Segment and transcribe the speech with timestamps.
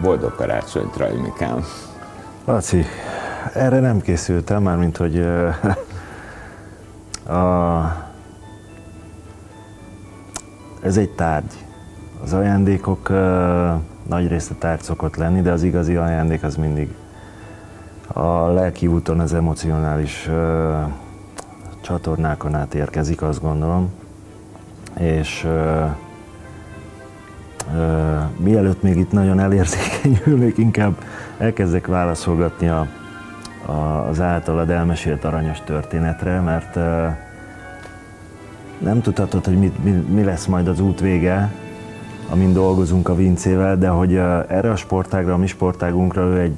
[0.00, 1.64] Boldog karácsonyt, Rajmikám!
[2.44, 2.84] Laci,
[3.54, 5.18] erre nem készültem, már mint hogy
[7.36, 7.82] a,
[10.82, 11.64] ez egy tárgy.
[12.22, 13.08] Az ajándékok
[14.08, 16.94] nagy része tárgy szokott lenni, de az igazi ajándék az mindig
[18.06, 20.30] a lelki úton, az emocionális
[21.80, 23.92] csatornákon át érkezik, azt gondolom.
[24.98, 25.46] És
[28.36, 30.94] mielőtt még itt nagyon elérzékenyülnék, inkább
[31.38, 32.86] elkezdek válaszolgatni a,
[33.66, 33.72] a,
[34.08, 36.74] az általad elmesélt aranyos történetre, mert
[38.78, 41.52] nem tudhatod, hogy mi, mi, mi lesz majd az út vége,
[42.30, 46.56] amin dolgozunk a Vincével, de hogy erre a sportágra, a mi sportágunkra ő egy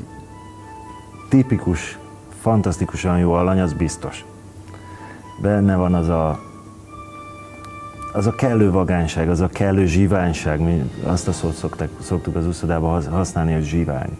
[1.28, 1.98] tipikus,
[2.40, 4.24] fantasztikusan jó alany, az biztos.
[5.42, 6.40] Benne van az a
[8.14, 12.46] az a kellő vagányság, az a kellő zsiványság, mi azt a szót szoktak, szoktuk az
[12.46, 14.18] úszodában használni, hogy zsivány.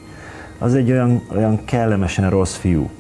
[0.59, 2.91] Az egy olyan, olyan kellemesen rossz fiú.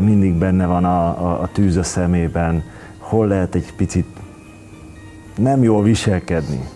[0.00, 2.64] Mindig benne van a, a, a tűz a szemében,
[2.98, 4.06] hol lehet egy picit
[5.36, 6.68] nem jól viselkedni.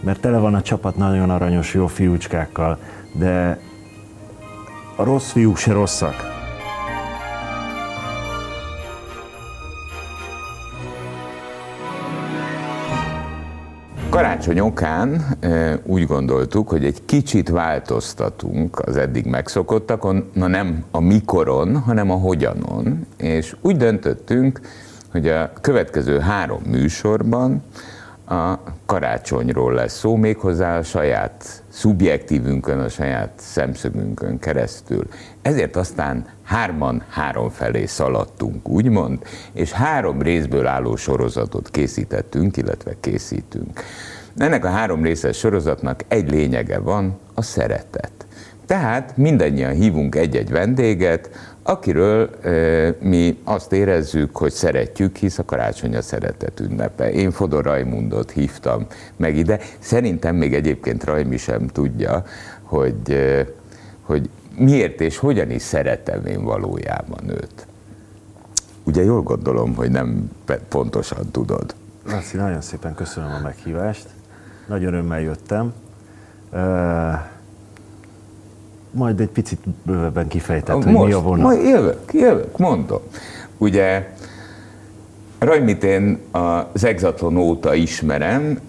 [0.00, 2.78] Mert tele van a csapat nagyon aranyos, jó fiúcskákkal,
[3.12, 3.60] de
[4.96, 6.33] a rossz fiúk se rosszak.
[14.44, 15.24] Karácsony okán
[15.84, 22.14] úgy gondoltuk, hogy egy kicsit változtatunk az eddig megszokottakon, na nem a mikoron, hanem a
[22.14, 24.60] hogyanon, és úgy döntöttünk,
[25.10, 27.62] hogy a következő három műsorban
[28.26, 35.06] a karácsonyról lesz szó, méghozzá a saját szubjektívünkön, a saját szemszögünkön keresztül.
[35.42, 39.18] Ezért aztán hárman három felé szaladtunk, úgymond,
[39.52, 43.80] és három részből álló sorozatot készítettünk, illetve készítünk.
[44.36, 48.12] Ennek a három részes sorozatnak egy lényege van, a szeretet.
[48.66, 51.30] Tehát mindannyian hívunk egy-egy vendéget,
[51.62, 52.50] akiről e,
[53.00, 57.12] mi azt érezzük, hogy szeretjük, hisz a karácsony a szeretet ünnepe.
[57.12, 58.86] Én Fodor Rajmundot hívtam
[59.16, 59.60] meg ide.
[59.78, 62.24] Szerintem még egyébként Rajmi sem tudja,
[62.62, 63.46] hogy, e,
[64.02, 67.66] hogy miért és hogyan is szeretem én valójában őt.
[68.84, 70.30] Ugye jól gondolom, hogy nem
[70.68, 71.74] pontosan tudod.
[72.06, 74.06] Laci, nagyon szépen köszönöm a meghívást.
[74.66, 75.72] Nagy örömmel jöttem.
[78.90, 81.44] Majd egy picit bővebben kifejtett, hogy mi a vonat.
[81.44, 83.00] Majd jövök, jövök, mondom.
[83.58, 84.08] Ugye
[85.38, 88.60] Rajmit én az Exatlon óta ismerem.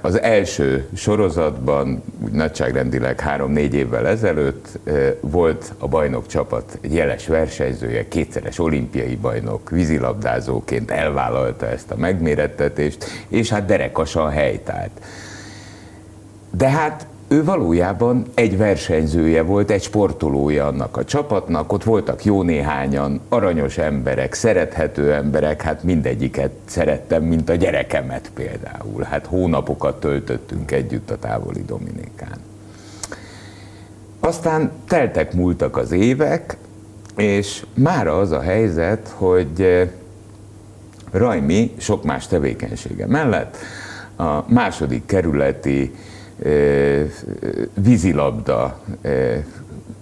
[0.00, 4.78] Az első sorozatban, úgy nagyságrendileg három-négy évvel ezelőtt
[5.20, 13.04] volt a bajnok csapat egy jeles versenyzője, kétszeres olimpiai bajnok, vízilabdázóként elvállalta ezt a megmérettetést,
[13.28, 14.90] és hát derekasan helytált.
[16.56, 22.42] De hát ő valójában egy versenyzője volt, egy sportolója annak a csapatnak, ott voltak jó
[22.42, 29.02] néhányan, aranyos emberek, szerethető emberek, hát mindegyiket szerettem, mint a gyerekemet például.
[29.02, 32.38] Hát hónapokat töltöttünk együtt a távoli Dominikán.
[34.20, 36.56] Aztán teltek múltak az évek,
[37.16, 39.88] és mára az a helyzet, hogy eh,
[41.10, 43.56] Rajmi sok más tevékenysége mellett
[44.16, 45.94] a második kerületi
[47.74, 48.80] vízilabda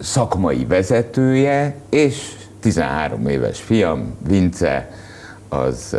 [0.00, 4.90] szakmai vezetője, és 13 éves fiam, Vince,
[5.48, 5.96] az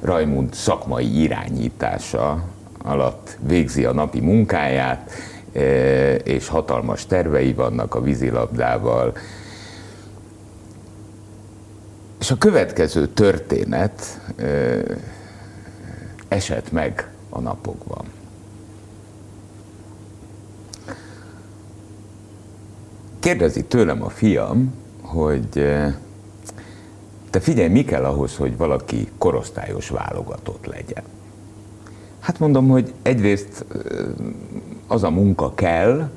[0.00, 2.44] Rajmund szakmai irányítása
[2.82, 5.10] alatt végzi a napi munkáját,
[6.24, 9.16] és hatalmas tervei vannak a vízilabdával.
[12.20, 14.20] És a következő történet
[16.28, 18.04] esett meg a napokban.
[23.22, 25.94] Kérdezi tőlem a fiam, hogy eh,
[27.30, 31.02] te figyelj, mi kell ahhoz, hogy valaki korosztályos válogatott legyen?
[32.20, 33.80] Hát mondom, hogy egyrészt eh,
[34.86, 36.10] az a munka kell,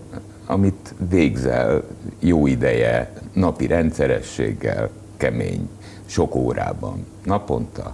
[0.45, 1.83] amit végzel
[2.19, 5.69] jó ideje, napi rendszerességgel, kemény,
[6.05, 7.93] sok órában, naponta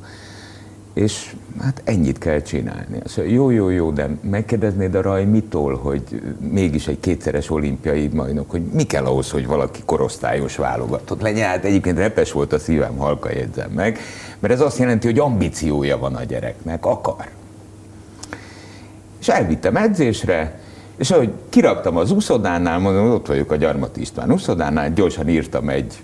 [0.94, 3.00] és hát ennyit kell csinálni.
[3.06, 8.52] Szóval jó, jó, jó, de megkérdeznéd a Raj mitől, hogy mégis egy kétszeres olimpiai majnok,
[8.52, 11.48] hogy mi kell ahhoz, hogy valaki korosztályos válogatott legyen.
[11.48, 14.00] Hát egyébként repes volt a szívem, halka jegyzem meg,
[14.40, 17.30] mert ez azt jelenti, hogy ambíciója van a gyereknek, akar.
[19.20, 20.60] És elvittem edzésre,
[21.02, 26.04] és ahogy kiraktam az úszodánál, mondom, ott vagyok a Gyarmat István úszodánál, gyorsan írtam egy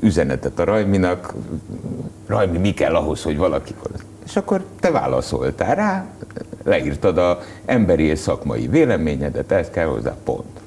[0.00, 1.34] üzenetet a Rajminak,
[2.26, 3.74] Rajmi, mi kell ahhoz, hogy valaki...
[4.24, 6.06] És akkor te válaszoltál rá,
[6.64, 10.60] Leírtad a emberi és szakmai véleményedet, ez kell hozzá, pont.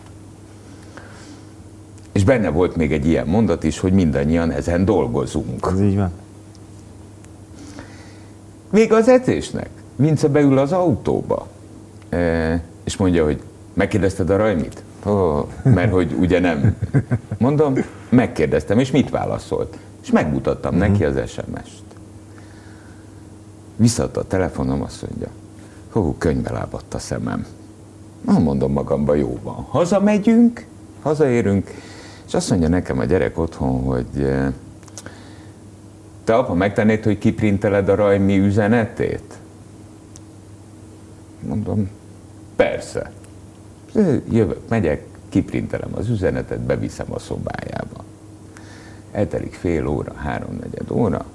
[2.12, 5.68] És benne volt még egy ilyen mondat is, hogy mindannyian ezen dolgozunk.
[5.72, 6.12] Ez így van.
[8.72, 9.69] Még az edzésnek.
[9.95, 11.48] Vince beül az autóba,
[12.10, 13.41] e, és mondja, hogy
[13.74, 14.83] megkérdezted a Rajmit?
[15.03, 16.77] Oh, mert hogy ugye nem.
[17.38, 17.74] Mondom,
[18.09, 19.77] megkérdeztem, és mit válaszolt?
[20.01, 20.89] És megmutattam uh-huh.
[20.89, 21.83] neki az SMS-t.
[23.75, 25.27] Visszaadta a telefonom, azt mondja,
[25.91, 27.45] hú, könyvbe lábadt a szemem.
[28.25, 29.65] Na, mondom magamba, jó van.
[29.69, 30.65] Hazamegyünk,
[31.01, 31.69] hazaérünk,
[32.27, 34.53] és azt mondja nekem a gyerek otthon, hogy e,
[36.24, 39.38] te apa megtennéd, hogy kiprinteled a Rajmi üzenetét?
[41.47, 41.89] Mondom,
[42.59, 43.11] persze.
[44.31, 48.03] Jövök, megyek, kiprintelem az üzenetet, beviszem a szobájába.
[49.11, 51.25] Eltelik fél óra, háromnegyed óra,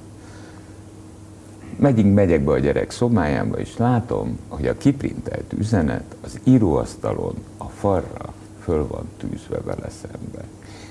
[1.76, 7.64] megyünk, megyek be a gyerek szobájába, és látom, hogy a kiprintelt üzenet az íróasztalon a
[7.64, 8.32] falra
[8.62, 10.44] föl van tűzve vele szembe.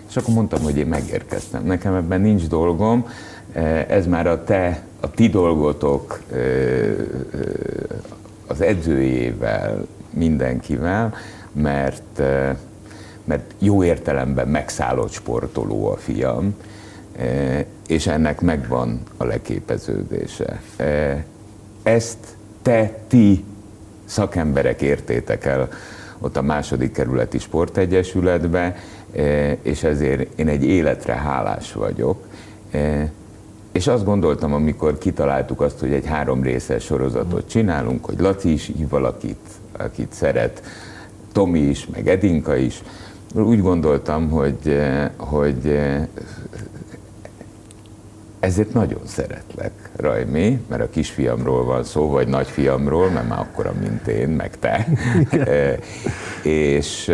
[0.09, 1.65] És akkor mondtam, hogy én megérkeztem.
[1.65, 3.07] Nekem ebben nincs dolgom,
[3.87, 6.21] ez már a te, a ti dolgotok
[8.47, 11.13] az edzőjével, mindenkivel,
[11.51, 12.21] mert,
[13.23, 16.55] mert jó értelemben megszállott sportoló a fiam,
[17.87, 20.61] és ennek megvan a leképeződése.
[21.83, 22.17] Ezt
[22.61, 23.43] te, ti
[24.05, 25.69] szakemberek értétek el
[26.19, 28.75] ott a második kerületi sportegyesületbe,
[29.61, 32.27] és ezért én egy életre hálás vagyok.
[33.71, 38.65] És azt gondoltam, amikor kitaláltuk azt, hogy egy három részes sorozatot csinálunk, hogy Laci is
[38.65, 39.47] hív valakit,
[39.77, 40.63] akit szeret,
[41.31, 42.81] Tomi is, meg Edinka is,
[43.33, 44.81] úgy gondoltam, hogy,
[45.17, 45.79] hogy
[48.39, 54.07] ezért nagyon szeretlek, Rajmi, mert a kisfiamról van szó, vagy nagyfiamról, mert már akkora, mint
[54.07, 54.87] én, meg te.
[56.43, 57.11] és,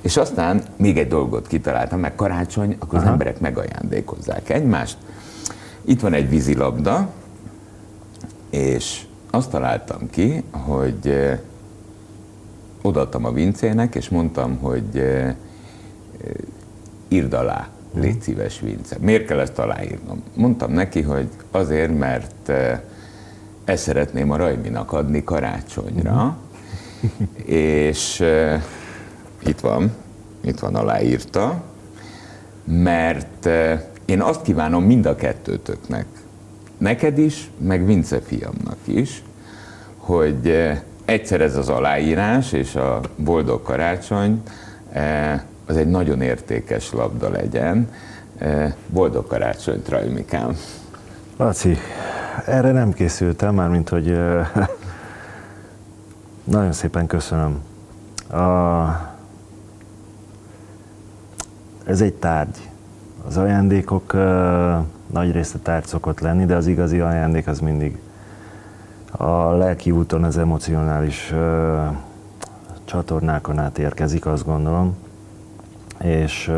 [0.00, 3.06] és aztán még egy dolgot kitaláltam, meg karácsony, akkor Aha.
[3.06, 4.96] az emberek megajándékozzák egymást.
[5.84, 7.08] Itt van egy vízilabda,
[8.50, 9.00] és
[9.34, 11.30] azt találtam ki, hogy
[12.82, 15.04] odaadtam a Vincének, és mondtam, hogy
[17.08, 18.96] írd alá, légy szíves Vince.
[19.00, 20.22] Miért kell ezt aláírnom?
[20.34, 22.52] Mondtam neki, hogy azért, mert
[23.64, 26.36] ezt szeretném a Rajminak adni karácsonyra,
[27.46, 28.24] és
[29.46, 29.92] itt van,
[30.40, 31.62] itt van aláírta,
[32.64, 33.48] mert
[34.04, 36.06] én azt kívánom mind a kettőtöknek,
[36.84, 39.22] neked is, meg Vince fiamnak is,
[39.96, 40.72] hogy
[41.04, 44.42] egyszer ez az aláírás és a boldog karácsony
[45.66, 47.88] az egy nagyon értékes labda legyen.
[48.86, 50.56] Boldog karácsonyt, Rajmikám!
[51.36, 51.76] Laci,
[52.46, 54.18] erre nem készültem, már mint hogy
[56.44, 57.62] nagyon szépen köszönöm.
[58.30, 58.42] A,
[61.86, 62.68] ez egy tárgy.
[63.26, 64.14] Az ajándékok
[65.14, 67.98] nagy része tárgy szokott lenni, de az igazi ajándék az mindig
[69.10, 71.34] a lelki úton, az emocionális
[72.84, 74.96] csatornákon át érkezik, azt gondolom.
[75.98, 76.52] És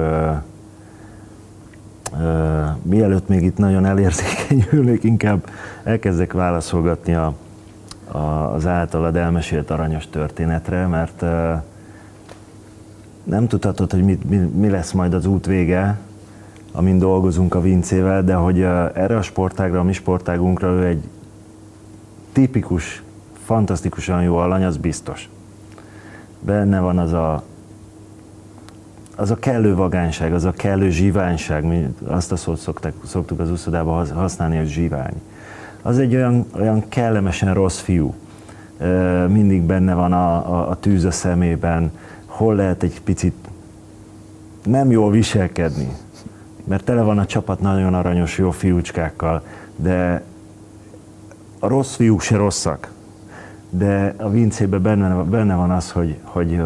[2.83, 5.51] mielőtt még itt nagyon elérzékenyülnék, inkább
[5.85, 7.35] elkezdek válaszolgatni a,
[8.11, 8.19] a,
[8.55, 11.25] az általad elmesélt aranyos történetre, mert
[13.23, 15.99] nem tudhatod, hogy mi, mi, mi lesz majd az út vége,
[16.77, 21.03] amin dolgozunk a Vincével, de hogy erre a sportágra, a mi sportágunkra ő egy
[22.33, 23.03] tipikus,
[23.45, 25.29] fantasztikusan jó alany, az biztos.
[26.41, 27.43] Benne van az a,
[29.17, 33.51] az a kellő vagányság, az a kellő zsiványság, mi azt a szót szoktak, szoktuk az
[33.51, 35.23] úszodában használni, hogy zsivány.
[35.83, 38.15] Az egy olyan, olyan kellemesen rossz fiú.
[39.29, 41.91] Mindig benne van a, a, a tűz a szemében,
[42.27, 43.35] hol lehet egy picit
[44.65, 45.89] nem jól viselkedni,
[46.67, 49.43] mert tele van a csapat nagyon aranyos, jó fiúcskákkal,
[49.77, 50.23] de
[51.59, 52.91] a rossz fiúk se rosszak.
[53.71, 56.61] De a vincében benne, benne van az, hogy, hogy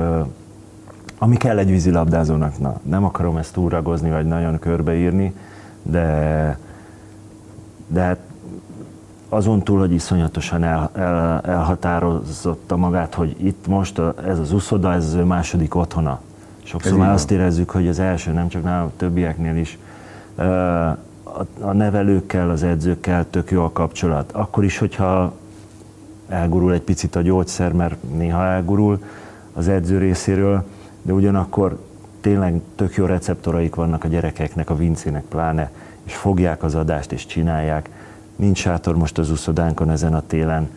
[1.19, 5.35] ami kell egy vízilabdázónak, na, nem akarom ezt túragozni, vagy nagyon körbeírni,
[5.83, 6.59] de,
[7.87, 8.19] de hát
[9.29, 14.93] azon túl, hogy iszonyatosan el, el, elhatározotta magát, hogy itt most a, ez az uszoda,
[14.93, 16.21] ez az ő második otthona.
[16.63, 19.79] Sokszor már azt érezzük, hogy az első, nem csak nálam, többieknél is,
[21.61, 24.33] a, nevelőkkel, az edzőkkel tök jó a kapcsolat.
[24.33, 25.33] Akkor is, hogyha
[26.29, 29.03] elgurul egy picit a gyógyszer, mert néha elgurul
[29.53, 30.65] az edző részéről,
[31.03, 31.79] de ugyanakkor
[32.21, 35.71] tényleg tök jó receptoraik vannak a gyerekeknek, a vincének pláne,
[36.03, 37.91] és fogják az adást és csinálják.
[38.37, 40.69] Nincs sátor most az úszodánkon ezen a télen.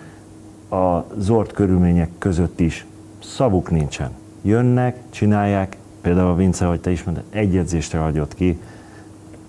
[0.70, 2.86] a zord körülmények között is
[3.20, 4.12] szavuk nincsen.
[4.42, 8.60] Jönnek, csinálják, például a Vince, hogy te is mondtad, egy edzésre hagyott ki,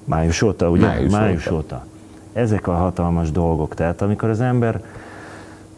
[0.05, 0.87] május óta, ugye?
[0.87, 1.57] Május május óta.
[1.57, 1.85] óta.
[2.33, 3.75] Ezek a hatalmas dolgok.
[3.75, 4.83] Tehát amikor az ember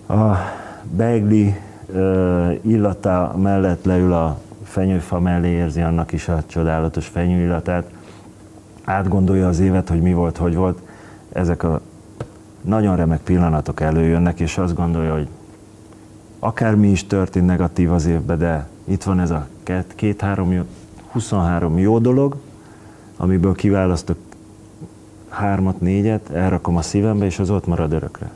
[0.08, 0.34] a
[0.82, 1.54] beigli
[1.92, 7.90] ö, illata mellett leül a fenyőfa mellé, érzi annak is a csodálatos fenyő illatát,
[8.84, 10.78] átgondolja az évet, hogy mi volt, hogy volt,
[11.32, 11.80] ezek a
[12.60, 15.28] nagyon remek pillanatok előjönnek, és azt gondolja, hogy
[16.38, 20.62] akármi is történt negatív az évben, de itt van ez a két, két három, jó,
[21.12, 22.36] 23 jó dolog,
[23.16, 24.16] amiből kiválasztok
[25.28, 28.30] hármat, négyet, elrakom a szívembe, és az ott marad örökre.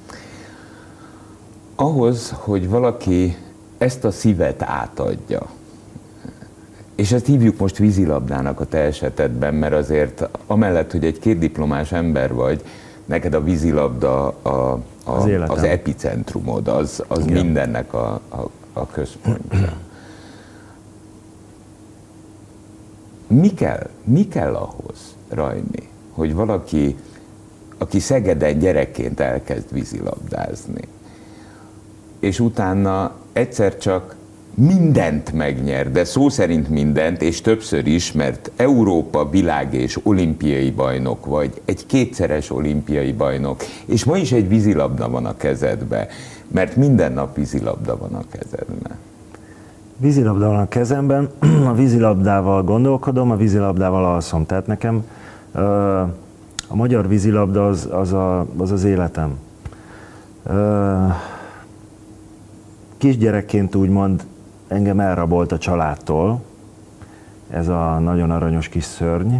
[1.74, 3.36] Ahhoz, hogy valaki
[3.78, 5.42] ezt a szívet átadja,
[6.94, 12.34] és ezt hívjuk most vízilabdának a te esetedben, mert azért amellett, hogy egy kétdiplomás ember
[12.34, 12.62] vagy,
[13.04, 15.56] neked a vízilabda a, a, Az az, életem.
[15.56, 17.44] az epicentrumod, az, az Igen.
[17.44, 19.72] mindennek a, a, a központja.
[23.32, 26.96] Mi kell, mi kell ahhoz, Rajni, hogy valaki,
[27.78, 30.82] aki Szegeden gyerekként elkezd vízilabdázni,
[32.20, 34.16] és utána egyszer csak
[34.54, 41.26] mindent megnyer, de szó szerint mindent, és többször is, mert Európa, világ és olimpiai bajnok
[41.26, 46.08] vagy, egy kétszeres olimpiai bajnok, és ma is egy vízilabda van a kezedbe,
[46.48, 49.09] mert minden nap vízilabda van a kezedben.
[50.00, 51.28] Vízilabda van a kezemben,
[51.70, 54.46] a vízilabdával gondolkodom, a vízilabdával alszom.
[54.46, 55.04] Tehát nekem
[56.68, 59.38] a magyar vízilabda az az, a, az, az életem.
[62.96, 64.26] Kisgyerekként úgymond
[64.68, 66.40] engem elrabolt a családtól,
[67.50, 69.34] ez a nagyon aranyos kis szörny,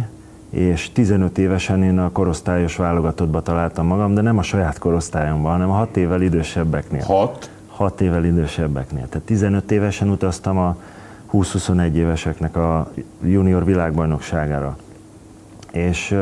[0.49, 5.69] és 15 évesen én a korosztályos válogatottba találtam magam, de nem a saját korosztályomban, hanem
[5.69, 7.03] a 6 évvel idősebbeknél.
[7.03, 7.49] Hat,
[7.81, 9.07] 6 évvel idősebbeknél.
[9.09, 10.75] Tehát 15 évesen utaztam a
[11.33, 12.91] 20-21 éveseknek a
[13.23, 14.77] junior világbajnokságára.
[15.71, 16.15] És,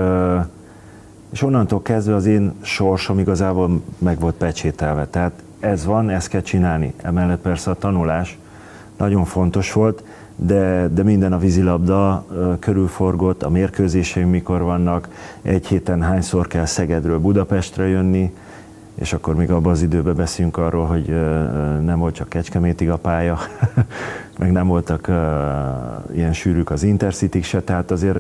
[1.32, 5.08] és onnantól kezdve az én sorsom igazából meg volt pecsételve.
[5.08, 6.94] Tehát ez van, ezt kell csinálni.
[7.02, 8.38] Emellett persze a tanulás
[8.98, 10.04] nagyon fontos volt,
[10.36, 12.26] de, de minden a vízilabda
[12.60, 15.08] körülforgott, a mérkőzéseim mikor vannak,
[15.42, 18.34] egy héten hányszor kell Szegedről Budapestre jönni,
[19.00, 21.08] és akkor még abban az időben beszélünk arról, hogy
[21.84, 23.38] nem volt csak Kecskemétig a pálya,
[24.40, 25.08] meg nem voltak
[26.12, 28.20] ilyen sűrűk az intercity se, tehát azért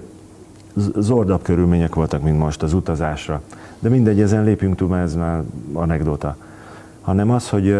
[0.95, 3.41] zordabb körülmények voltak, mint most az utazásra.
[3.79, 5.41] De mindegy, ezen lépjünk túl, mert ez már
[5.73, 6.35] anekdota.
[7.01, 7.79] Hanem az, hogy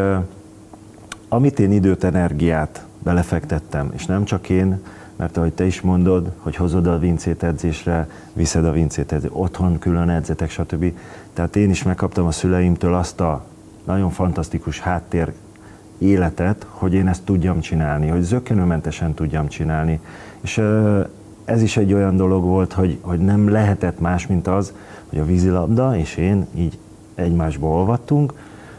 [1.27, 4.79] amit én időt, energiát belefektettem, és nem csak én,
[5.15, 9.79] mert ahogy te is mondod, hogy hozod a vincét edzésre, viszed a vincét edzésre, otthon
[9.79, 10.94] külön edzetek, stb.
[11.39, 13.43] Tehát én is megkaptam a szüleimtől azt a
[13.86, 15.34] nagyon fantasztikus háttér
[15.98, 20.00] életet, hogy én ezt tudjam csinálni, hogy zökkenőmentesen tudjam csinálni.
[20.41, 20.62] És
[21.46, 24.74] ez is egy olyan dolog volt, hogy, hogy nem lehetett más, mint az,
[25.10, 26.77] hogy a vízilabda és én így
[27.15, 28.34] egymásba olvattunk.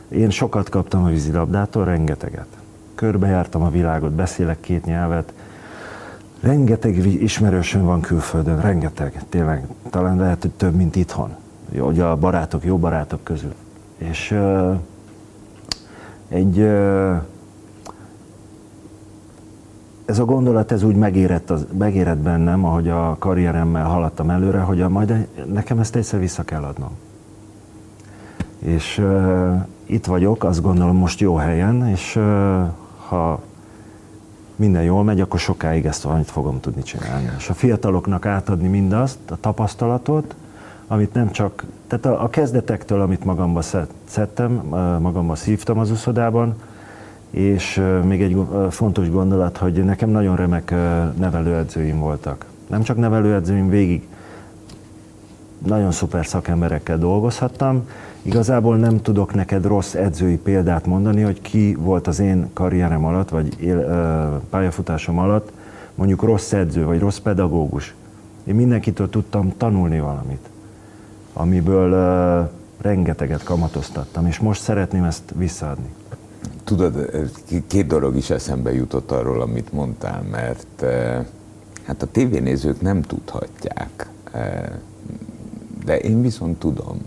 [0.08, 2.48] Én sokat kaptam a vízilabdától, rengeteget.
[2.94, 5.32] Körbejártam a világot, beszélek két nyelvet,
[6.40, 11.39] rengeteg ismerősöm van külföldön, rengeteg, tényleg, talán lehet, hogy több, mint itthon.
[11.78, 13.54] Ugye a barátok, jó barátok közül.
[13.98, 14.72] És ö,
[16.28, 17.14] egy ö,
[20.10, 24.80] ez a gondolat ez úgy megérett, az, megérett bennem, ahogy a karrieremmel haladtam előre, hogy
[24.80, 26.90] a, majd nekem ezt egyszer vissza kell adnom.
[28.58, 32.62] És uh, itt vagyok, azt gondolom most jó helyen, és uh,
[33.08, 33.40] ha
[34.56, 37.30] minden jól megy, akkor sokáig ezt valamit fogom tudni csinálni.
[37.38, 40.34] És a fiataloknak átadni mindazt, a tapasztalatot,
[40.92, 44.52] amit nem csak, tehát a, a kezdetektől, amit magamba szed- szedtem,
[45.00, 46.54] magamba szívtam az uszodában,
[47.30, 48.36] és még egy
[48.70, 50.74] fontos gondolat, hogy nekem nagyon remek
[51.18, 52.46] nevelőedzőim voltak.
[52.66, 54.06] Nem csak nevelőedzőim, végig
[55.66, 57.88] nagyon szuper szakemberekkel dolgozhattam.
[58.22, 63.28] Igazából nem tudok neked rossz edzői példát mondani, hogy ki volt az én karrierem alatt,
[63.28, 63.78] vagy él,
[64.50, 65.52] pályafutásom alatt
[65.94, 67.94] mondjuk rossz edző, vagy rossz pedagógus.
[68.44, 70.49] Én mindenkitől tudtam tanulni valamit,
[71.32, 72.42] amiből ö,
[72.80, 75.94] rengeteget kamatoztattam, és most szeretném ezt visszaadni.
[76.64, 77.10] Tudod,
[77.66, 80.84] két dolog is eszembe jutott arról, amit mondtál, mert
[81.86, 84.08] hát a tévénézők nem tudhatják,
[85.84, 87.00] de én viszont tudom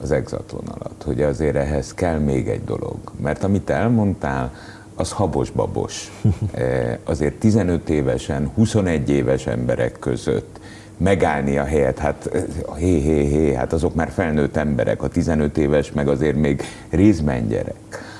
[0.00, 2.96] az exatlon alatt, hogy azért ehhez kell még egy dolog.
[3.20, 4.52] Mert amit elmondtál,
[4.94, 6.10] az habos-babos.
[7.04, 10.60] Azért 15 évesen, 21 éves emberek között
[10.96, 12.42] megállni a helyet, hát eh,
[12.76, 17.48] hé, hé, hé, hát azok már felnőtt emberek, a 15 éves meg azért még részben
[17.48, 18.10] gyerek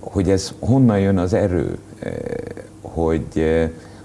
[0.00, 1.78] hogy ez honnan jön az erő,
[2.80, 3.44] hogy,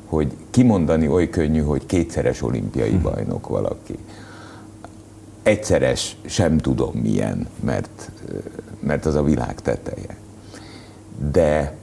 [0.06, 3.02] hogy kimondani oly könnyű, hogy kétszeres olimpiai hm.
[3.02, 3.98] bajnok valaki.
[5.44, 8.12] Egyszeres sem tudom milyen, mert,
[8.80, 10.18] mert az a világ teteje.
[11.32, 11.76] De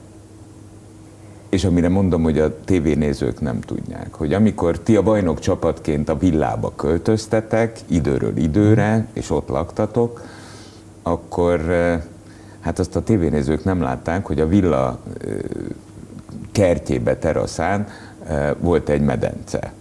[1.51, 6.17] és amire mondom, hogy a tévénézők nem tudják, hogy amikor ti a bajnok csapatként a
[6.17, 10.21] villába költöztetek, időről időre, és ott laktatok,
[11.01, 11.61] akkor
[12.59, 14.99] hát azt a tévénézők nem látták, hogy a villa
[16.51, 17.87] kertjébe, teraszán
[18.59, 19.73] volt egy medence.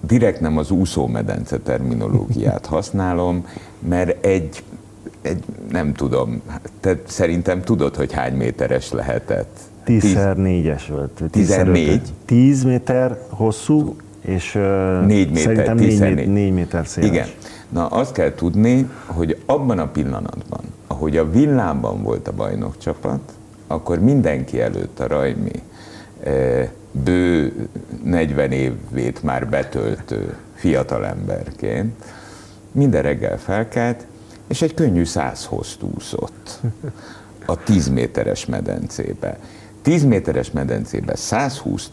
[0.00, 3.46] Direkt nem az úszómedence terminológiát használom,
[3.78, 4.62] mert egy,
[5.22, 6.42] egy nem tudom,
[6.80, 11.22] te szerintem tudod, hogy hány méteres lehetett 10x4-es volt.
[11.30, 12.02] 14.
[12.24, 17.10] 10 méter hosszú, és 4 méter, szerintem 4, 4, 4 méter széles.
[17.10, 17.26] Igen.
[17.68, 23.20] Na azt kell tudni, hogy abban a pillanatban, ahogy a villában volt a bajnok csapat,
[23.66, 25.62] akkor mindenki előtt a Rajmi
[26.90, 27.52] bő
[28.04, 32.04] 40 évét már betöltő fiatalemberként
[32.72, 34.06] minden reggel felkelt,
[34.48, 36.60] és egy könnyű százhoz úszott
[37.46, 39.38] a 10 méteres medencébe.
[39.84, 41.88] 10 méteres medencébe 120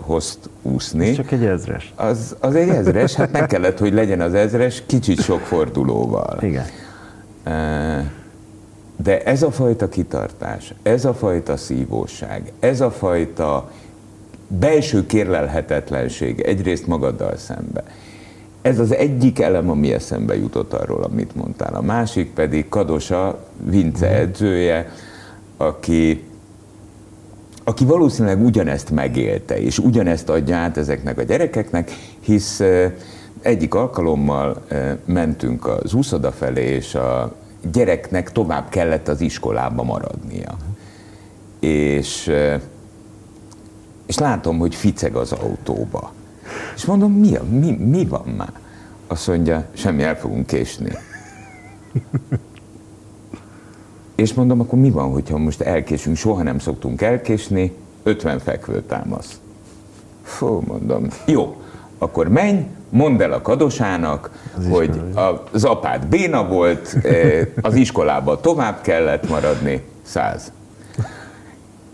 [0.00, 1.08] hozt úszni.
[1.08, 1.92] Ez csak egy ezres.
[1.96, 6.38] Az, az egy ezres, hát meg kellett, hogy legyen az ezres kicsit sok fordulóval.
[6.40, 6.64] Igen.
[8.96, 13.70] De ez a fajta kitartás, ez a fajta szívóság, ez a fajta
[14.46, 17.84] belső kérlelhetetlenség egyrészt magaddal szembe.
[18.62, 21.74] Ez az egyik elem, ami eszembe jutott arról, amit mondtál.
[21.74, 24.16] A másik pedig Kadosa, Vince mhm.
[24.16, 24.92] edzője,
[25.56, 26.30] aki
[27.64, 31.90] aki valószínűleg ugyanezt megélte, és ugyanezt adja át ezeknek a gyerekeknek,
[32.20, 32.60] hisz
[33.42, 34.62] egyik alkalommal
[35.04, 37.34] mentünk az úszoda felé, és a
[37.72, 40.56] gyereknek tovább kellett az iskolába maradnia.
[41.60, 42.32] És,
[44.06, 46.12] és látom, hogy ficeg az autóba.
[46.74, 48.52] És mondom, mi, mi, mi van már?
[49.06, 50.92] Azt mondja, semmi, el fogunk késni.
[54.14, 56.16] És mondom, akkor mi van, hogyha most elkésünk?
[56.16, 57.72] Soha nem szoktunk elkésni,
[58.02, 59.40] 50 fekvő támasz.
[60.22, 61.56] Fú, mondom, jó,
[61.98, 67.74] akkor menj, mondd el a kadosának, az hogy iskola, az apád béna volt, eh, az
[67.74, 70.52] iskolába tovább kellett maradni, száz.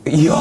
[0.05, 0.39] Ja,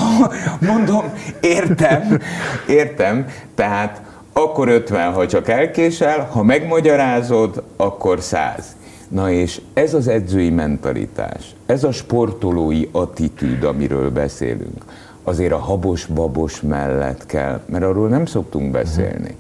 [0.62, 1.04] mondom,
[1.42, 2.20] értem,
[2.68, 4.02] értem, tehát
[4.34, 8.76] akkor 50, ha csak elkésel, ha megmagyarázod, akkor 100.
[9.08, 14.86] Na és ez az edzői mentalitás, ez a sportolói attitűd, amiről beszélünk,
[15.24, 19.36] azért a habos-babos mellett kell, mert arról nem szoktunk beszélni,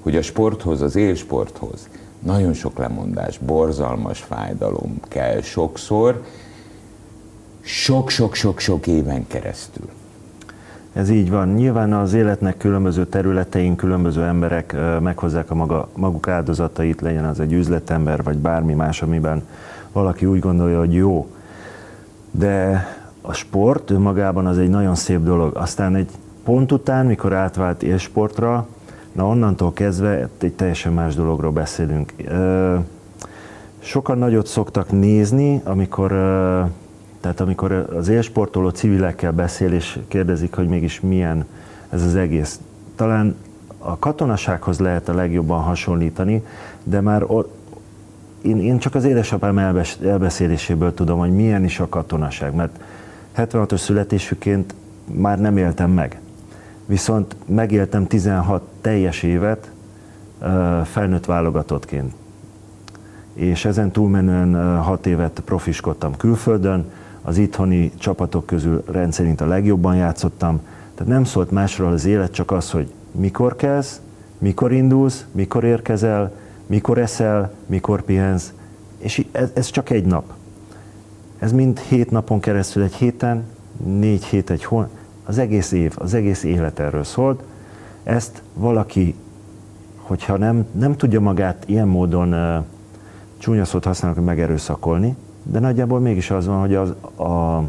[0.00, 6.24] hogy a sporthoz, az élsporthoz nagyon sok lemondás, borzalmas fájdalom kell sokszor,
[7.60, 9.88] sok-sok-sok-sok éven keresztül.
[10.98, 11.48] Ez így van.
[11.48, 17.52] Nyilván az életnek különböző területein különböző emberek meghozzák a maga, maguk áldozatait, legyen az egy
[17.52, 19.42] üzletember, vagy bármi más, amiben
[19.92, 21.30] valaki úgy gondolja, hogy jó.
[22.30, 22.84] De
[23.20, 25.56] a sport önmagában az egy nagyon szép dolog.
[25.56, 26.10] Aztán egy
[26.44, 28.66] pont után, mikor átvált élsportra,
[29.12, 32.12] na onnantól kezdve egy teljesen más dologról beszélünk.
[33.78, 36.12] Sokan nagyot szoktak nézni, amikor
[37.20, 41.44] tehát amikor az élsportoló civilekkel beszél, és kérdezik, hogy mégis milyen
[41.88, 42.60] ez az egész,
[42.96, 43.36] talán
[43.78, 46.44] a katonasághoz lehet a legjobban hasonlítani,
[46.82, 47.48] de már or,
[48.42, 52.80] én, én csak az édesapám elbes, elbeszéléséből tudom, hogy milyen is a katonaság, mert
[53.36, 54.74] 76-os születésüként
[55.12, 56.20] már nem éltem meg.
[56.86, 59.70] Viszont megéltem 16 teljes évet
[60.84, 62.12] felnőtt válogatottként.
[63.34, 66.90] És ezen túlmenően 6 évet profiskodtam külföldön,
[67.28, 70.60] az itthoni csapatok közül rendszerint a legjobban játszottam,
[70.94, 74.00] tehát nem szólt másról az élet, csak az, hogy mikor kezd,
[74.38, 76.32] mikor indulsz, mikor érkezel,
[76.66, 78.52] mikor eszel, mikor pihensz,
[78.98, 80.32] és ez, ez csak egy nap.
[81.38, 83.44] Ez mind hét napon keresztül egy héten,
[83.84, 84.88] négy hét egy hol,
[85.24, 87.42] az egész év, az egész élet erről szólt.
[88.02, 89.14] Ezt valaki,
[89.96, 92.64] hogyha nem, nem tudja magát ilyen módon uh,
[93.38, 95.16] csúnya szót használnak, hogy megerőszakolni,
[95.50, 96.94] de nagyjából mégis az van, hogy az,
[97.26, 97.62] a,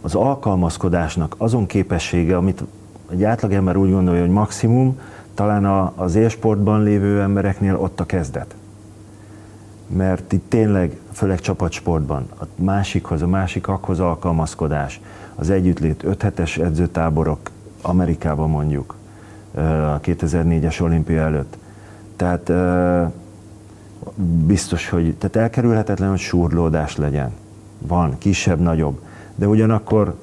[0.00, 2.64] az alkalmazkodásnak azon képessége, amit
[3.10, 5.00] egy átlagember úgy gondolja, hogy maximum,
[5.34, 8.54] talán a, az élsportban lévő embereknél ott a kezdet.
[9.86, 15.00] Mert itt tényleg, főleg csapatsportban, a másikhoz, a másikakhoz alkalmazkodás,
[15.34, 17.50] az együttlét, 5 hetes edzőtáborok
[17.82, 18.94] Amerikában mondjuk,
[19.54, 21.56] a 2004-es olimpia előtt.
[22.16, 22.52] Tehát
[24.46, 27.32] biztos, hogy tehát elkerülhetetlen, hogy súrlódás legyen.
[27.78, 29.00] Van, kisebb, nagyobb.
[29.34, 30.14] de ugyanakkor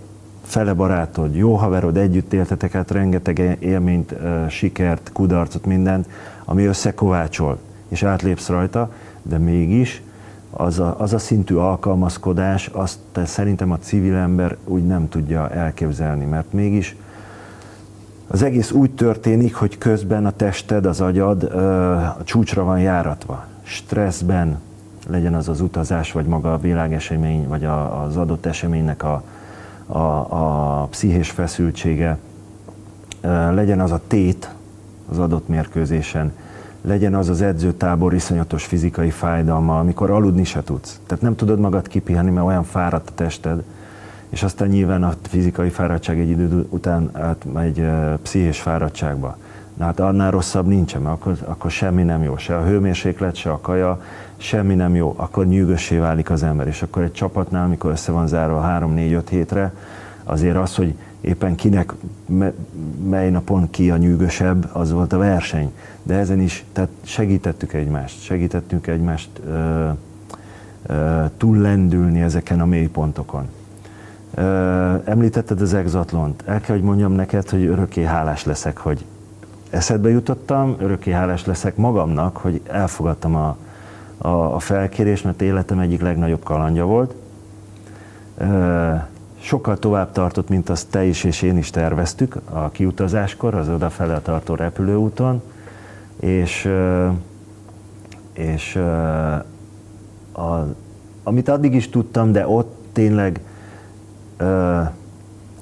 [0.43, 4.15] fele barátod, jó haverod, együtt éltetek át rengeteg élményt,
[4.49, 6.09] sikert, kudarcot, mindent,
[6.45, 10.01] ami összekovácsol, és átlépsz rajta, de mégis
[10.49, 16.25] az a, az a szintű alkalmazkodás, azt szerintem a civil ember úgy nem tudja elképzelni,
[16.25, 16.95] mert mégis
[18.27, 23.45] az egész úgy történik, hogy közben a tested, az agyad a csúcsra van járatva.
[23.65, 24.59] Stresszben,
[25.07, 29.23] legyen az az utazás, vagy maga a világesemény, vagy a, az adott eseménynek a,
[29.85, 29.97] a,
[30.29, 32.17] a pszichés feszültsége,
[33.51, 34.49] legyen az a tét
[35.09, 36.31] az adott mérkőzésen,
[36.81, 40.99] legyen az az edzőtábor iszonyatos fizikai fájdalma, amikor aludni se tudsz.
[41.05, 43.63] Tehát nem tudod magad kipihenni, mert olyan fáradt a tested,
[44.29, 47.85] és aztán nyilván a fizikai fáradtság egy idő után átmegy
[48.21, 49.37] pszichés fáradtságba.
[49.77, 52.37] Na hát annál rosszabb nincsen, mert akkor, akkor semmi nem jó.
[52.37, 54.01] Se a hőmérséklet, se a kaja,
[54.37, 55.13] semmi nem jó.
[55.17, 56.67] Akkor nyűgössé válik az ember.
[56.67, 59.73] És akkor egy csapatnál, amikor össze van zárva 3-4-5 hétre,
[60.23, 61.93] azért az, hogy éppen kinek,
[63.03, 65.73] mely napon ki a nyűgösebb, az volt a verseny.
[66.03, 69.89] De ezen is, tehát segítettük egymást, segítettünk egymást ö,
[70.85, 73.47] ö, túllendülni ezeken a mélypontokon.
[74.33, 74.41] Ö,
[75.05, 76.43] említetted az exatlont.
[76.45, 79.05] El kell, hogy mondjam neked, hogy örökké hálás leszek, hogy
[79.69, 83.57] eszedbe jutottam, örökké hálás leszek magamnak, hogy elfogadtam a,
[84.17, 87.15] a, a felkérést, mert életem egyik legnagyobb kalandja volt.
[89.39, 94.19] Sokkal tovább tartott, mint azt te is és én is terveztük a kiutazáskor, az odafele
[94.19, 95.41] tartó repülőúton,
[96.19, 96.69] és,
[98.33, 98.75] és
[100.31, 100.75] a,
[101.23, 103.39] amit addig is tudtam, de ott tényleg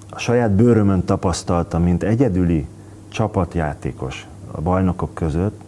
[0.09, 2.67] a saját bőrömön tapasztaltam, mint egyedüli
[3.13, 5.61] csapatjátékos a bajnokok között,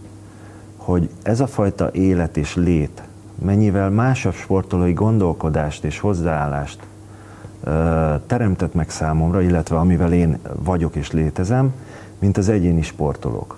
[0.77, 3.03] hogy ez a fajta élet és lét
[3.35, 6.79] mennyivel másabb sportolói gondolkodást és hozzáállást
[8.27, 11.73] teremtett meg számomra, illetve amivel én vagyok és létezem,
[12.19, 13.57] mint az egyéni sportolók.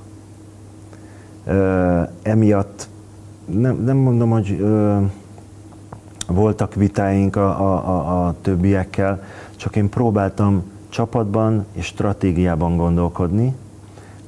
[2.22, 2.88] Emiatt
[3.46, 4.66] nem, nem mondom, hogy
[6.28, 9.24] voltak vitáink a, a, a, a többiekkel,
[9.56, 13.56] csak én próbáltam csapatban és stratégiában gondolkodni,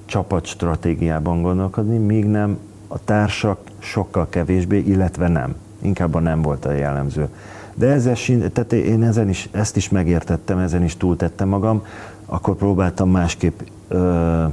[0.10, 5.56] csapatstratégiában gondolkodni, míg nem a társak sokkal kevésbé, illetve nem.
[5.82, 7.28] Inkább a nem volt a jellemző.
[7.74, 8.16] De ezzel,
[8.54, 11.86] tehát én ezen is, ezt is megértettem, ezen is túltettem magam,
[12.26, 14.44] akkor próbáltam másképp ö,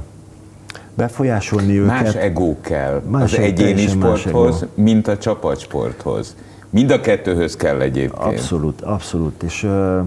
[0.93, 2.01] befolyásolni őket.
[2.01, 6.35] Más egó kell más az egyéni sporthoz, mint a csapatsporthoz.
[6.69, 8.23] Mind a kettőhöz kell egyébként.
[8.23, 9.43] Abszolút, abszolút.
[9.43, 10.01] És ö,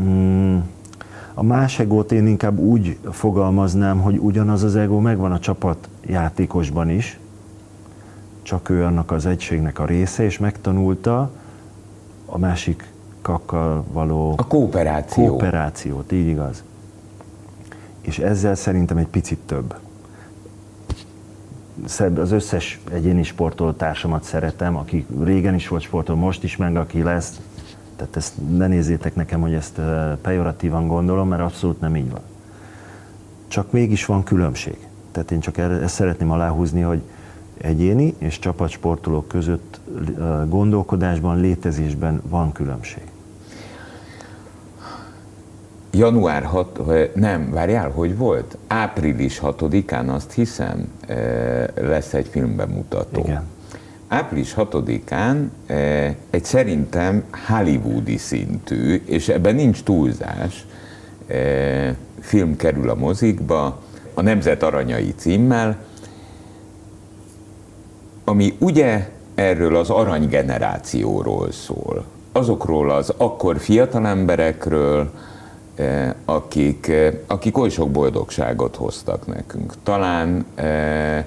[0.00, 0.58] mm,
[1.38, 6.90] a más egót én inkább úgy fogalmaznám, hogy ugyanaz az ego megvan a csapat játékosban
[6.90, 7.18] is,
[8.42, 11.30] csak ő annak az egységnek a része, és megtanulta,
[12.26, 12.88] a másik
[13.22, 15.26] kakkal való a kooperáció.
[15.26, 16.64] kooperációt, így igaz.
[18.00, 19.74] És ezzel szerintem egy picit több.
[22.18, 27.02] Az összes egyéni sportoló társamat szeretem, aki régen is volt sportoló, most is meg, aki
[27.02, 27.40] lesz.
[27.96, 29.80] Tehát ezt ne nézzétek nekem, hogy ezt
[30.20, 32.20] pejoratívan gondolom, mert abszolút nem így van.
[33.48, 34.76] Csak mégis van különbség.
[35.12, 37.02] Tehát én csak ezt szeretném aláhúzni, hogy
[37.58, 39.80] egyéni és csapatsportolók között
[40.48, 43.02] gondolkodásban, létezésben van különbség.
[45.90, 46.80] Január 6,
[47.14, 48.56] nem, várjál, hogy volt?
[48.66, 50.88] Április 6-án azt hiszem
[51.74, 53.20] lesz egy filmbemutató.
[53.20, 53.44] Igen.
[54.08, 55.48] Április 6-án
[56.30, 60.66] egy szerintem hollywoodi szintű, és ebben nincs túlzás,
[62.20, 63.82] film kerül a mozikba,
[64.14, 65.76] a Nemzet Aranyai címmel,
[68.24, 72.04] ami ugye erről az aranygenerációról szól.
[72.32, 75.10] Azokról az akkor fiatal emberekről,
[75.74, 76.92] eh, akik,
[77.26, 79.74] akik oly sok boldogságot hoztak nekünk.
[79.82, 81.24] Talán eh,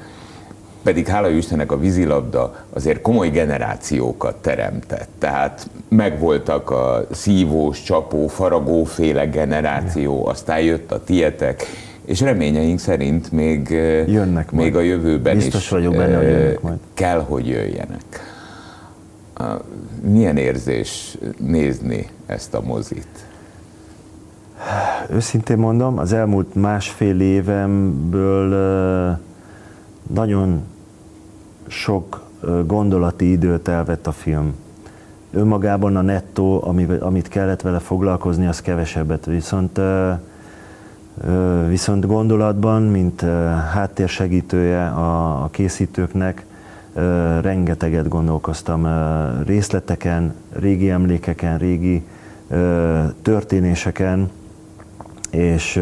[0.84, 5.10] pedig hála Istennek a vízilabda azért komoly generációkat teremtett.
[5.20, 11.66] Tehát megvoltak a szívós, csapó, faragóféle generáció, aztán jött a tietek,
[12.06, 13.70] és reményeink szerint még,
[14.08, 14.76] jönnek még majd.
[14.76, 16.78] a jövőben Biztos is vagyok benne, hogy jönnek majd.
[16.94, 18.04] kell, hogy jöjjenek.
[20.02, 23.08] Milyen érzés nézni ezt a mozit?
[25.10, 28.54] Őszintén mondom, az elmúlt másfél évemből
[30.14, 30.62] nagyon
[31.68, 32.28] sok
[32.66, 34.54] gondolati időt elvett a film.
[35.32, 36.64] Önmagában a nettó,
[37.00, 39.26] amit kellett vele foglalkozni, az kevesebbet.
[39.26, 39.80] Viszont
[41.68, 43.22] Viszont gondolatban, mint
[43.74, 46.46] háttérsegítője a készítőknek,
[47.42, 48.88] rengeteget gondolkoztam
[49.46, 52.04] részleteken, régi emlékeken, régi
[53.22, 54.30] történéseken,
[55.32, 55.82] és,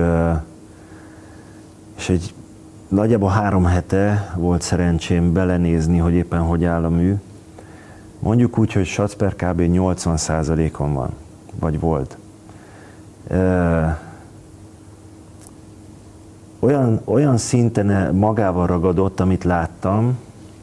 [1.98, 2.34] és egy
[2.88, 7.16] nagyjából három hete volt szerencsém belenézni, hogy éppen hogy áll a mű.
[8.20, 9.62] Mondjuk úgy, hogy Schatzper kb.
[9.62, 11.10] 80%-on van,
[11.60, 12.18] vagy volt.
[16.60, 20.18] Olyan, olyan szinten magával ragadott, amit láttam,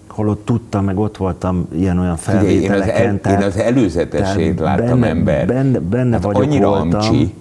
[0.08, 3.04] holott tudtam, meg ott voltam ilyen-olyan felvételeken.
[3.04, 5.46] Én az, el, én az előzetesét láttam benne, ember.
[5.46, 7.00] Benne, benne hát vagyok, annyira voltam.
[7.00, 7.34] Amcsi.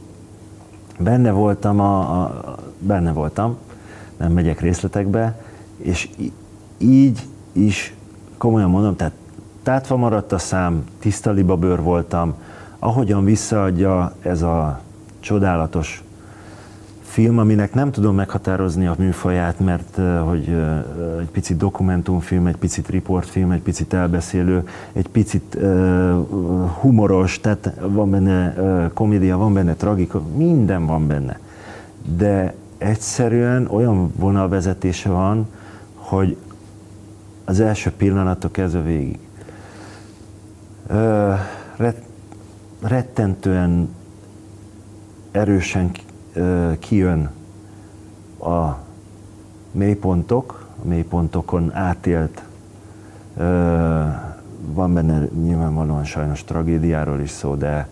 [1.00, 3.58] Benne voltam, a, a, benne voltam,
[4.24, 5.42] nem megyek részletekbe,
[5.78, 6.10] és
[6.78, 7.94] így is
[8.38, 9.14] komolyan mondom, tehát
[9.64, 12.34] tátva maradt a szám, tiszta libabőr voltam,
[12.80, 14.82] ahogyan visszaadja ez a
[15.20, 16.04] csodálatos
[17.02, 20.48] film, aminek nem tudom meghatározni a műfaját, mert hogy
[21.20, 25.58] egy picit dokumentumfilm, egy picit riportfilm, egy picit elbeszélő, egy picit
[26.80, 28.56] humoros, tehát van benne
[28.94, 31.40] komédia, van benne tragika, minden van benne.
[32.18, 35.48] De egyszerűen olyan vonalvezetése van,
[35.96, 36.38] hogy
[37.46, 39.20] az első pillanattól kezdve végig.
[42.82, 43.96] rettentően
[45.32, 45.92] erősen
[46.80, 47.30] kijön
[48.40, 48.78] a
[49.72, 52.44] mélypontok, a mélypontokon átélt,
[54.74, 57.88] van benne nyilvánvalóan sajnos tragédiáról is szó, de,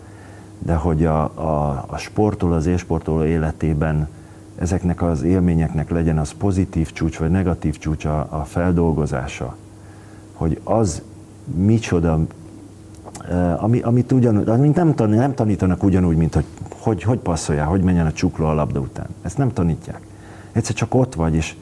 [0.58, 4.08] de hogy a, a, a sportoló, az élsportoló életében
[4.56, 9.56] ezeknek az élményeknek legyen az pozitív csúcs, vagy negatív csúcs a, a feldolgozása,
[10.32, 11.02] hogy az
[11.54, 12.18] micsoda,
[13.56, 16.44] ami, amit, ugyan, amit nem, tan, nem tanítanak ugyanúgy, mint hogy
[16.82, 19.06] hogy, hogy passzoljál, hogy menjen a csukló a labda után.
[19.22, 20.00] Ezt nem tanítják.
[20.52, 21.54] Egyszer csak ott vagy, és,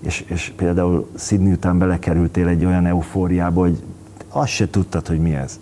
[0.00, 3.82] és, és például Sydney után belekerültél egy olyan eufóriába, hogy
[4.28, 5.58] azt se tudtad, hogy mi ez.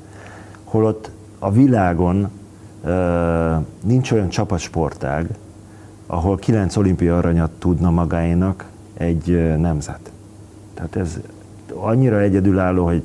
[0.65, 2.31] Holott a világon
[2.85, 2.91] uh,
[3.83, 5.29] nincs olyan csapatsportág,
[6.11, 10.11] ahol kilenc olimpia aranyat tudna magáénak egy nemzet.
[10.75, 11.18] Tehát ez
[11.75, 13.03] annyira egyedülálló, hogy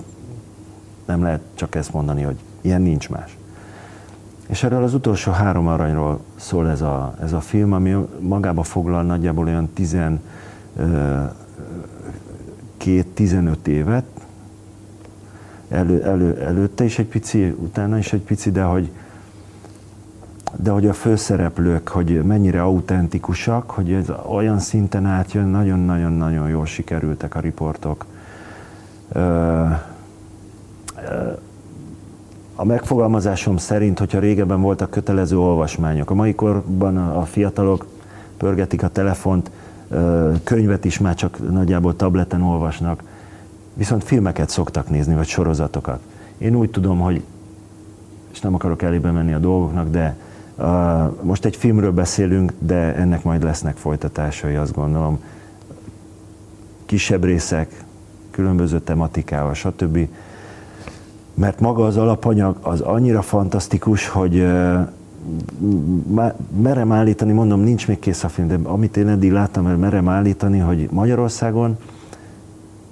[1.05, 3.37] nem lehet csak ezt mondani, hogy ilyen nincs más.
[4.47, 9.03] És erről az utolsó három aranyról szól ez a, ez a film, ami magába foglal
[9.03, 9.69] nagyjából olyan
[12.79, 14.05] 12-15 évet,
[15.69, 18.91] elő, elő, előtte is egy pici, utána is egy pici, de hogy,
[20.55, 27.35] de hogy a főszereplők, hogy mennyire autentikusak, hogy ez olyan szinten átjön, nagyon-nagyon-nagyon jól sikerültek
[27.35, 28.05] a riportok.
[32.55, 37.85] A megfogalmazásom szerint, hogyha régebben voltak kötelező olvasmányok, a mai korban a fiatalok
[38.37, 39.51] pörgetik a telefont,
[40.43, 43.03] könyvet is már csak nagyjából tableten olvasnak,
[43.73, 45.99] viszont filmeket szoktak nézni, vagy sorozatokat.
[46.37, 47.23] Én úgy tudom, hogy,
[48.31, 50.15] és nem akarok elébe menni a dolgoknak, de
[51.21, 55.19] most egy filmről beszélünk, de ennek majd lesznek folytatásai, azt gondolom.
[56.85, 57.83] Kisebb részek,
[58.31, 60.07] különböző tematikával, stb
[61.33, 64.47] mert maga az alapanyag az annyira fantasztikus, hogy
[66.61, 70.59] merem állítani, mondom, nincs még kész a film, de amit én eddig láttam, merem állítani,
[70.59, 71.77] hogy Magyarországon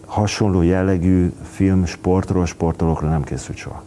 [0.05, 3.83] hasonló jellegű film sportról, sportolókról nem készült soha.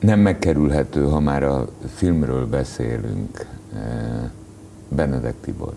[0.00, 3.46] Nem megkerülhető, ha már a filmről beszélünk,
[4.88, 5.72] Benedek Tibor.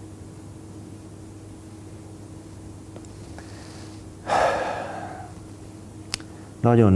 [6.61, 6.93] Nagyon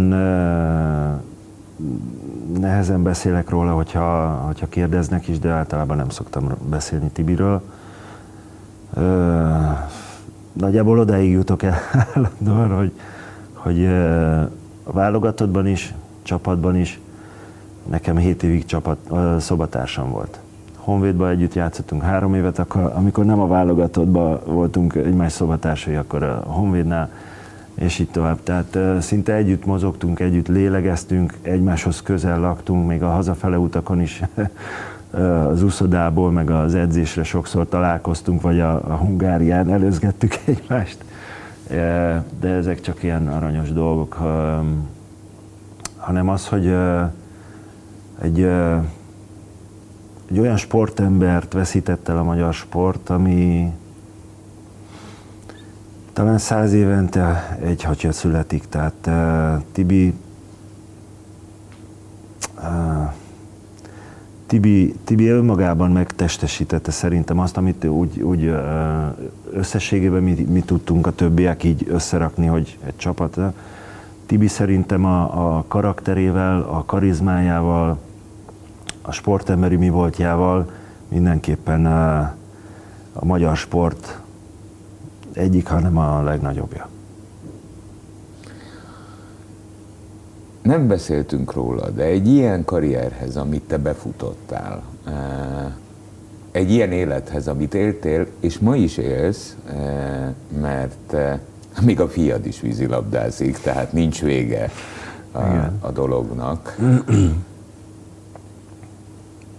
[2.60, 7.62] nehezen beszélek róla, hogyha, hogyha kérdeznek is, de általában nem szoktam beszélni Tibiről.
[10.54, 11.76] Nagyjából odáig jutok el
[12.14, 12.92] állandóan, hogy,
[13.54, 13.86] hogy
[14.84, 17.00] a válogatottban is, csapatban is
[17.90, 18.98] nekem 7 évig csapat,
[19.40, 20.40] szobatársam volt.
[20.76, 26.44] Honvédban együtt játszottunk három évet, akkor, amikor nem a válogatottban voltunk egymás szobatársai, akkor a
[26.46, 27.10] Honvédnál
[27.76, 28.44] és így tovább.
[28.44, 34.22] Tehát szinte együtt mozogtunk, együtt lélegeztünk, egymáshoz közel laktunk, még a hazafele utakon is
[35.50, 40.98] az uszodából, meg az edzésre sokszor találkoztunk, vagy a, a Hungárián előzgettük egymást.
[42.40, 44.18] De ezek csak ilyen aranyos dolgok,
[45.98, 46.76] hanem az, hogy
[48.22, 48.42] egy,
[50.30, 53.72] egy olyan sportembert veszített el a magyar sport, ami,
[56.14, 60.14] talán száz évente egy hatya születik, tehát uh, Tibi
[62.58, 63.14] uh,
[64.48, 68.56] Tibi, Tibi önmagában megtestesítette szerintem azt, amit úgy, úgy
[69.52, 73.40] összességében mi, mi tudtunk a többiek így összerakni, hogy egy csapat.
[74.26, 77.98] Tibi szerintem a, a karakterével, a karizmájával,
[79.02, 80.72] a sportemberi mi voltjával
[81.08, 81.86] mindenképpen
[83.14, 84.20] a magyar sport
[85.34, 86.90] egyik, hanem a legnagyobbja.
[90.62, 94.84] Nem beszéltünk róla, de egy ilyen karrierhez, amit te befutottál,
[96.52, 99.56] egy ilyen élethez, amit éltél, és ma is élsz,
[100.62, 101.16] mert
[101.82, 104.72] még a fiad is vízilabdázik, tehát nincs vége
[105.32, 105.42] a,
[105.80, 106.78] a dolognak.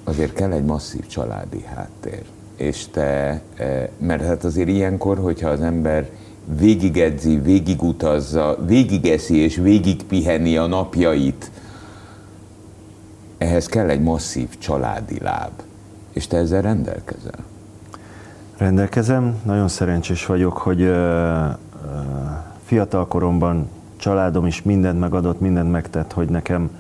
[0.05, 2.23] Azért kell egy masszív családi háttér.
[2.57, 6.11] És te, e, mert hát azért ilyenkor, hogyha az ember
[6.59, 11.51] végigedzi, végigutazza, végigeszi és végigpiheni a napjait,
[13.39, 15.51] ehhez kell egy masszív családi láb.
[16.13, 17.45] És te ezzel rendelkezel?
[18.57, 19.41] Rendelkezem.
[19.45, 20.83] Nagyon szerencsés vagyok, hogy
[22.65, 26.71] fiatal koromban családom is mindent megadott, mindent megtett, hogy nekem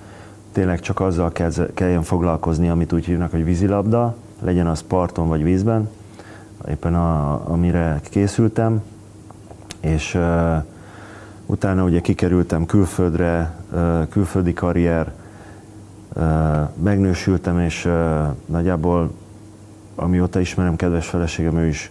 [0.52, 1.32] tényleg csak azzal
[1.74, 5.88] kelljen foglalkozni, amit úgy hívnak, hogy vízilabda, legyen az parton vagy vízben,
[6.68, 8.82] éppen a, amire készültem,
[9.80, 10.64] és uh,
[11.46, 15.12] utána ugye kikerültem külföldre, uh, külföldi karrier,
[16.16, 16.22] uh,
[16.82, 19.10] megnősültem, és uh, nagyjából
[19.94, 21.90] amióta ismerem kedves feleségem, ő is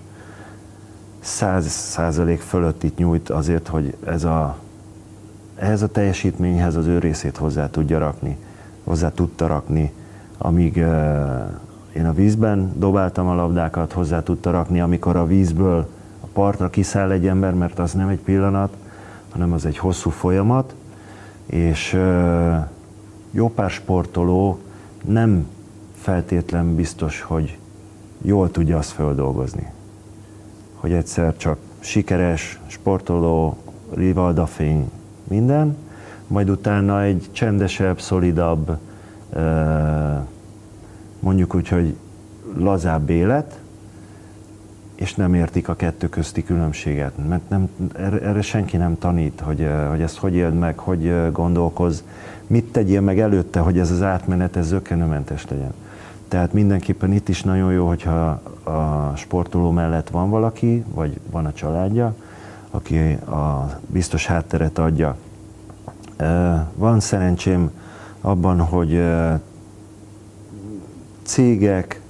[1.25, 4.57] száz százalék fölött itt nyújt azért, hogy ez a,
[5.55, 8.37] ehhez a teljesítményhez az ő részét hozzá tudja rakni,
[8.83, 9.91] hozzá tudta rakni,
[10.37, 10.85] amíg uh,
[11.95, 15.87] én a vízben dobáltam a labdákat, hozzá tudta rakni, amikor a vízből
[16.21, 18.73] a partra kiszáll egy ember, mert az nem egy pillanat,
[19.31, 20.75] hanem az egy hosszú folyamat,
[21.45, 22.55] és uh,
[23.31, 24.59] jó pár sportoló
[25.05, 25.47] nem
[25.95, 27.57] feltétlen biztos, hogy
[28.21, 29.73] jól tudja azt feldolgozni
[30.85, 33.57] hogy egyszer csak sikeres, sportoló,
[33.93, 34.91] rivaldafény,
[35.27, 35.77] minden,
[36.27, 38.77] majd utána egy csendesebb, szolidabb,
[41.19, 41.95] mondjuk úgy, hogy
[42.57, 43.59] lazább élet,
[44.95, 47.27] és nem értik a kettő közti különbséget.
[47.27, 47.69] Mert nem,
[47.99, 52.03] erre senki nem tanít, hogy, hogy ezt hogy éld meg, hogy gondolkoz,
[52.47, 55.73] mit tegyél meg előtte, hogy ez az átmenet ez zökkenőmentes legyen.
[56.27, 58.27] Tehát mindenképpen itt is nagyon jó, hogyha
[58.63, 62.15] a sportoló mellett van valaki, vagy van a családja,
[62.71, 65.17] aki a biztos hátteret adja.
[66.75, 67.71] Van szerencsém
[68.21, 69.01] abban, hogy
[71.23, 72.01] cégek,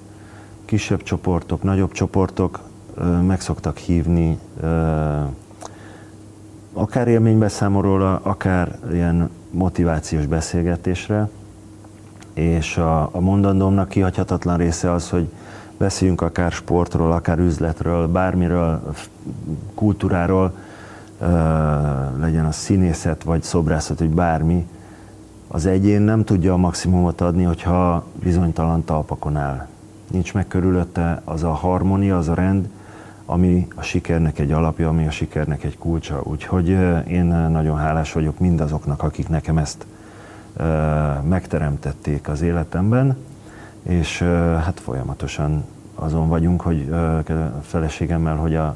[0.65, 2.59] kisebb csoportok, nagyobb csoportok
[3.21, 4.39] meg szoktak hívni
[6.73, 11.29] akár élménybeszámolóra, akár ilyen motivációs beszélgetésre,
[12.35, 15.29] és a, a mondandómnak kihagyhatatlan része az, hogy
[15.77, 18.93] beszéljünk akár sportról, akár üzletről, bármiről,
[19.75, 20.53] kultúráról,
[22.19, 24.67] legyen az színészet, vagy szobrászat, vagy bármi,
[25.47, 29.67] az egyén nem tudja a maximumot adni, hogyha bizonytalan talpakon áll.
[30.11, 32.69] Nincs meg körülötte az a harmónia, az a rend,
[33.25, 36.21] ami a sikernek egy alapja, ami a sikernek egy kulcsa.
[36.23, 36.67] Úgyhogy
[37.07, 39.85] én nagyon hálás vagyok mindazoknak, akik nekem ezt
[41.23, 43.17] megteremtették az életemben,
[43.83, 44.21] és
[44.63, 45.65] hát folyamatosan
[45.95, 46.93] azon vagyunk, hogy
[47.61, 48.75] feleségemmel, hogy a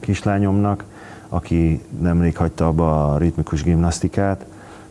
[0.00, 0.84] kislányomnak,
[1.28, 4.44] aki nemrég hagyta abba a ritmikus gimnasztikát,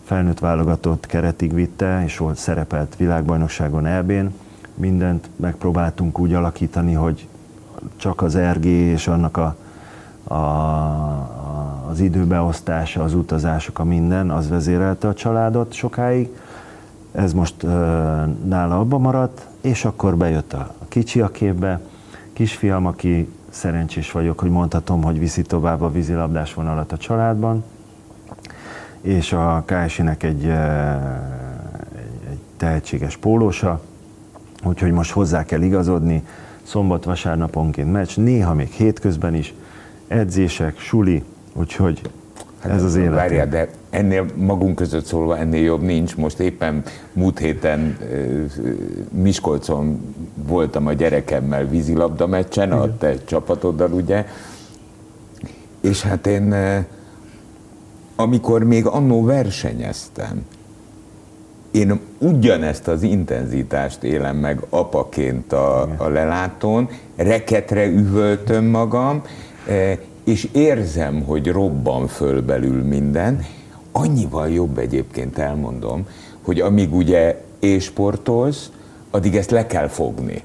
[0.03, 4.33] felnőtt válogatott keretig vitte, és volt szerepelt világbajnokságon elbén.
[4.75, 7.27] Mindent megpróbáltunk úgy alakítani, hogy
[7.95, 9.55] csak az RG és annak a,
[10.33, 10.37] a,
[11.91, 16.29] az időbeosztása, az utazások, a minden, az vezérelte a családot sokáig.
[17.11, 17.61] Ez most
[18.45, 21.79] nála abba maradt, és akkor bejött a, kicsi a képbe,
[22.33, 27.63] kisfiam, aki szerencsés vagyok, hogy mondhatom, hogy viszi tovább a vízilabdás vonalat a családban,
[29.01, 30.45] és a KSI-nek egy,
[32.29, 33.81] egy tehetséges pólósa,
[34.63, 36.23] úgyhogy most hozzá kell igazodni,
[36.63, 39.53] szombat-vasárnaponként meccs, néha még hétközben is,
[40.07, 42.01] edzések, suli, Úgyhogy
[42.59, 43.13] hát ez az élet.
[43.13, 46.15] Várjál, de ennél magunk között szólva ennél jobb nincs.
[46.15, 47.97] Most éppen múlt héten
[49.09, 54.25] Miskolcon voltam a gyerekemmel vízilabda meccsen, a te csapatoddal ugye,
[55.81, 56.55] és hát én
[58.15, 60.45] amikor még annó versenyeztem,
[61.71, 69.23] én ugyanezt az intenzitást élem meg apaként a, a lelátón, reketre üvöltöm magam,
[70.31, 73.45] és érzem, hogy robban föl belül minden,
[73.91, 76.07] annyival jobb egyébként elmondom,
[76.41, 78.71] hogy amíg ugye ésportolsz,
[79.09, 80.41] addig ezt le kell fogni.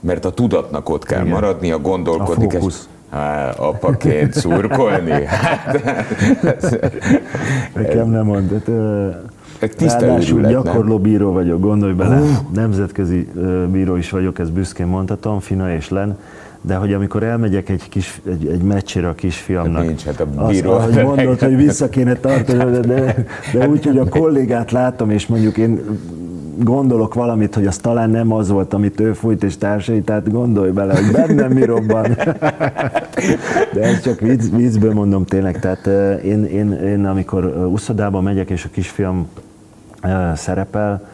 [0.00, 1.32] Mert a tudatnak ott kell Igen.
[1.32, 2.48] maradni, a gondolkodik.
[2.48, 2.88] A fókusz.
[3.10, 5.24] Há, apaként szurkolni?
[5.24, 5.80] Hát,
[7.74, 8.62] Nekem nem mond.
[9.76, 10.62] tiszta Ráadásul őrület, nem?
[10.62, 12.20] gyakorló bíró vagyok, gondolj bele,
[12.52, 16.18] nemzetközi ö, bíró is vagyok, ezt büszkén mondhatom, Fina és Len,
[16.64, 20.46] de hogy amikor elmegyek egy, kis, egy, egy meccsére a kisfiamnak, Hát nincs, hát a
[20.46, 25.10] bíró- ahogy mondod, hogy vissza kéne tartani, de, de, de úgy, hogy a kollégát látom,
[25.10, 25.80] és mondjuk én
[26.58, 30.70] gondolok valamit, hogy az talán nem az volt, amit ő fújt és társai, tehát gondolj
[30.70, 32.16] bele, hogy bennem mi robban.
[33.72, 38.20] De ezt csak vicc, viccből mondom tényleg, tehát eh, én, én, én amikor eh, uszodába
[38.20, 39.28] megyek, és a kisfiam
[40.00, 41.08] eh, szerepel,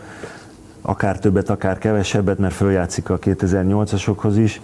[0.83, 4.61] akár többet, akár kevesebbet, mert följátszik a 2008-asokhoz is,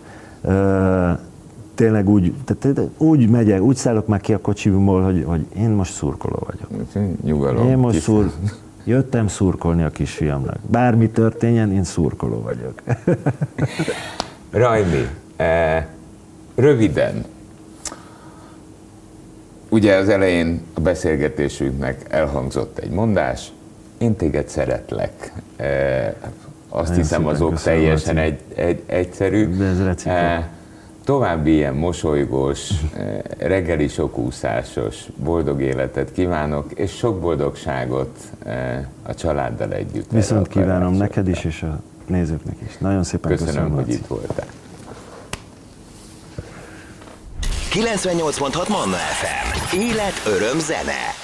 [1.74, 5.92] tényleg úgy, tehát úgy megyek, úgy szállok már ki a kocsiból, hogy, hogy én most
[5.92, 6.92] szurkoló vagyok.
[7.22, 7.68] Nyugalom.
[7.68, 8.32] Én most szur,
[8.84, 10.58] jöttem szurkolni a kisfiamnak.
[10.70, 12.82] Bármi történjen, én szurkoló vagyok.
[14.50, 15.86] Rajmi, eh,
[16.54, 17.24] röviden,
[19.68, 23.52] ugye az elején a beszélgetésünknek elhangzott egy mondás,
[23.98, 25.32] én téged szeretlek.
[25.56, 26.14] Eh,
[26.74, 29.56] azt Nagyon hiszem az szépen ok köszönöm, teljesen egy, egy, egyszerű.
[29.56, 30.16] De ez reciprok.
[31.04, 39.72] további ilyen mosolygós, eh, reggeli sokúszásos, boldog életet kívánok, és sok boldogságot eh, a családdal
[39.72, 40.10] együtt.
[40.10, 42.78] Viszont kívánom neked is, és a nézőknek is.
[42.78, 44.46] Nagyon szépen Köszönöm, köszönöm, hogy itt voltál.
[47.72, 49.76] 98.6 Manna FM.
[49.76, 51.23] Élet, öröm, zene.